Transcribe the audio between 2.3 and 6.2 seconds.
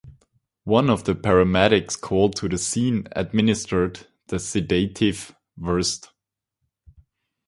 to the scene administered the sedative Versed.